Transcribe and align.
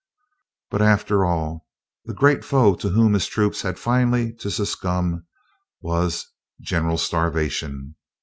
But, 0.71 0.81
after 0.81 1.23
all, 1.25 1.67
the 2.05 2.15
great 2.15 2.43
foe 2.43 2.73
to 2.73 2.89
whom 2.89 3.13
his 3.13 3.27
troops 3.27 3.61
had 3.61 3.77
finally 3.77 4.33
to 4.37 4.49
succumb, 4.49 5.27
was 5.79 6.25
General 6.59 6.97
Starvation. 6.97 7.93